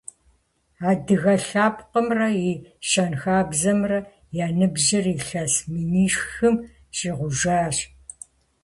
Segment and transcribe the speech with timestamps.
[0.89, 2.53] Адыгэ лъэпкъымрэ и
[2.89, 3.99] щэнхабзэмрэ
[4.45, 6.55] я ныбжьыр илъэс минихым
[6.97, 7.77] щӏигъужащ.